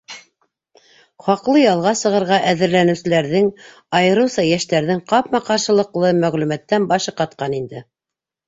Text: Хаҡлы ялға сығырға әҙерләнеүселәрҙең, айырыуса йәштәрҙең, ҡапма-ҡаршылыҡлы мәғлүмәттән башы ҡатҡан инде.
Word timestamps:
Хаҡлы 1.25 1.59
ялға 1.63 1.91
сығырға 1.99 2.39
әҙерләнеүселәрҙең, 2.53 3.51
айырыуса 3.99 4.47
йәштәрҙең, 4.53 5.05
ҡапма-ҡаршылыҡлы 5.13 6.15
мәғлүмәттән 6.25 6.93
башы 6.95 7.15
ҡатҡан 7.21 7.59
инде. 7.61 7.89